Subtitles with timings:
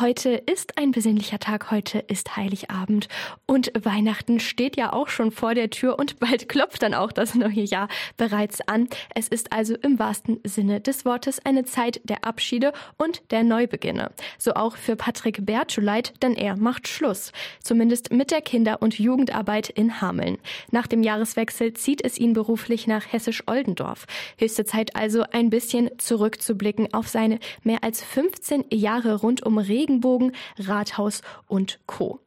[0.00, 3.08] Heute ist ein besinnlicher Tag, heute ist Heiligabend
[3.44, 7.34] und Weihnachten steht ja auch schon vor der Tür und bald klopft dann auch das
[7.34, 8.88] neue Jahr bereits an.
[9.14, 14.12] Es ist also im wahrsten Sinne des Wortes eine Zeit der Abschiede und der Neubeginne.
[14.38, 17.30] So auch für Patrick Bertschuleit, denn er macht Schluss.
[17.62, 20.38] Zumindest mit der Kinder- und Jugendarbeit in Hameln.
[20.70, 24.06] Nach dem Jahreswechsel zieht es ihn beruflich nach Hessisch-Oldendorf.
[24.38, 29.81] Höchste Zeit also ein bisschen zurückzublicken auf seine mehr als 15 Jahre rund um Regen
[29.82, 32.20] Regenbogen, Rathaus und Co.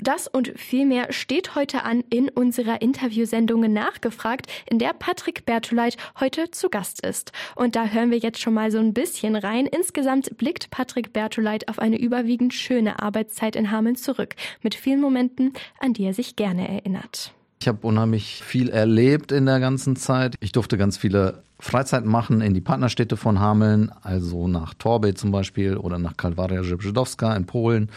[0.00, 5.96] Das und viel mehr steht heute an in unserer Interviewsendung Nachgefragt, in der Patrick Bertoleit
[6.18, 7.32] heute zu Gast ist.
[7.54, 9.66] Und da hören wir jetzt schon mal so ein bisschen rein.
[9.66, 15.52] Insgesamt blickt Patrick Bertoleit auf eine überwiegend schöne Arbeitszeit in Hameln zurück, mit vielen Momenten,
[15.78, 17.32] an die er sich gerne erinnert.
[17.64, 20.34] Ich habe unheimlich viel erlebt in der ganzen Zeit.
[20.40, 25.30] Ich durfte ganz viele Freizeit machen in die Partnerstädte von Hameln, also nach Torbay zum
[25.30, 27.88] Beispiel oder nach Kalwaria Żebrzydowska in Polen.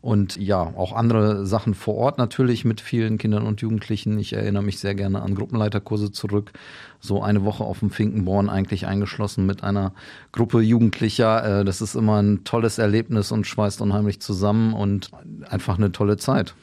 [0.00, 4.18] Und ja, auch andere Sachen vor Ort natürlich mit vielen Kindern und Jugendlichen.
[4.18, 6.50] Ich erinnere mich sehr gerne an Gruppenleiterkurse zurück.
[6.98, 9.92] So eine Woche auf dem Finkenborn eigentlich eingeschlossen mit einer
[10.32, 11.60] Gruppe Jugendlicher.
[11.60, 15.12] Äh, das ist immer ein tolles Erlebnis und schweißt unheimlich zusammen und
[15.48, 16.56] einfach eine tolle Zeit.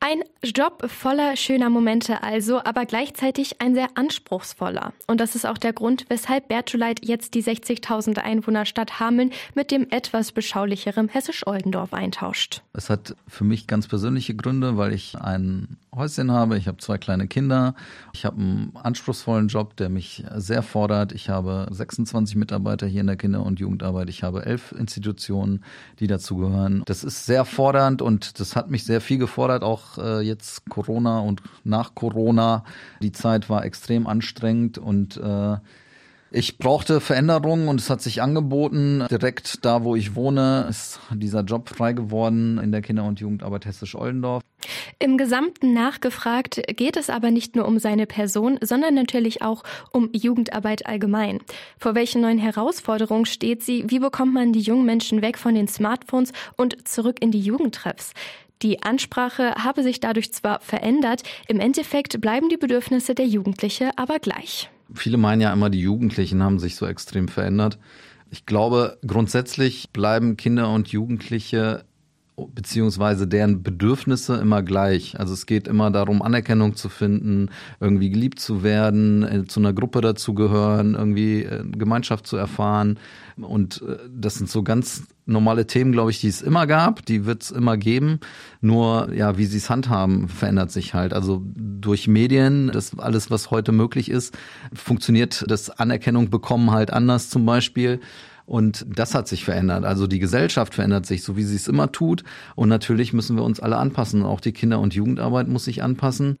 [0.00, 4.92] Ein Job voller schöner Momente also, aber gleichzeitig ein sehr anspruchsvoller.
[5.08, 9.72] Und das ist auch der Grund, weshalb Bertoleit jetzt die 60.000 Einwohner Stadt Hameln mit
[9.72, 12.62] dem etwas beschaulicheren Hessisch-Oldendorf eintauscht.
[12.74, 16.96] Es hat für mich ganz persönliche Gründe, weil ich ein Häuschen habe, ich habe zwei
[16.96, 17.74] kleine Kinder,
[18.12, 21.12] ich habe einen anspruchsvollen Job, der mich sehr fordert.
[21.12, 25.64] Ich habe 26 Mitarbeiter hier in der Kinder- und Jugendarbeit, ich habe elf Institutionen,
[26.00, 26.82] die dazu gehören.
[26.86, 31.20] Das ist sehr fordernd und das hat mich sehr viel gefordert, auch äh, jetzt Corona
[31.20, 32.64] und nach Corona.
[33.02, 35.56] Die Zeit war extrem anstrengend und äh,
[36.30, 39.04] ich brauchte Veränderungen und es hat sich angeboten.
[39.10, 43.64] Direkt da, wo ich wohne, ist dieser Job frei geworden in der Kinder- und Jugendarbeit
[43.64, 44.42] Hessisch-Oldendorf.
[45.00, 49.62] Im Gesamten nachgefragt geht es aber nicht nur um seine Person, sondern natürlich auch
[49.92, 51.38] um Jugendarbeit allgemein.
[51.78, 53.84] Vor welchen neuen Herausforderungen steht sie?
[53.86, 58.12] Wie bekommt man die jungen Menschen weg von den Smartphones und zurück in die Jugendtreffs?
[58.62, 64.18] Die Ansprache habe sich dadurch zwar verändert, im Endeffekt bleiben die Bedürfnisse der Jugendliche aber
[64.18, 64.68] gleich.
[64.92, 67.78] Viele meinen ja immer, die Jugendlichen haben sich so extrem verändert.
[68.30, 71.84] Ich glaube, grundsätzlich bleiben Kinder und Jugendliche
[72.54, 75.18] beziehungsweise deren Bedürfnisse immer gleich.
[75.18, 77.50] Also es geht immer darum, Anerkennung zu finden,
[77.80, 82.98] irgendwie geliebt zu werden, äh, zu einer Gruppe dazugehören, irgendwie äh, Gemeinschaft zu erfahren.
[83.36, 87.26] Und äh, das sind so ganz normale Themen, glaube ich, die es immer gab, die
[87.26, 88.20] wird es immer geben.
[88.60, 91.12] Nur ja, wie sie es handhaben, verändert sich halt.
[91.12, 94.36] Also durch Medien, das alles, was heute möglich ist,
[94.72, 98.00] funktioniert das Anerkennung bekommen halt anders zum Beispiel.
[98.48, 99.84] Und das hat sich verändert.
[99.84, 102.24] Also die Gesellschaft verändert sich, so wie sie es immer tut.
[102.56, 104.22] Und natürlich müssen wir uns alle anpassen.
[104.22, 106.38] Auch die Kinder- und Jugendarbeit muss sich anpassen.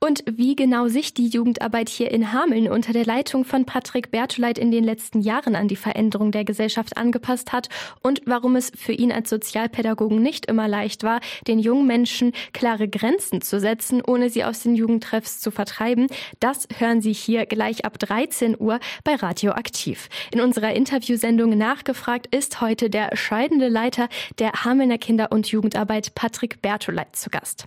[0.00, 4.58] Und wie genau sich die Jugendarbeit hier in Hameln unter der Leitung von Patrick Bertoleit
[4.58, 7.68] in den letzten Jahren an die Veränderung der Gesellschaft angepasst hat
[8.02, 12.88] und warum es für ihn als Sozialpädagogen nicht immer leicht war, den jungen Menschen klare
[12.88, 16.08] Grenzen zu setzen, ohne sie aus den Jugendtreffs zu vertreiben,
[16.40, 20.08] das hören Sie hier gleich ab 13 Uhr bei Radioaktiv.
[20.32, 24.08] In unserer Interviewsendung nachgefragt ist heute der scheidende Leiter
[24.38, 27.62] der Hamelner Kinder- und Jugendarbeit Patrick Bertoleit zu Gast.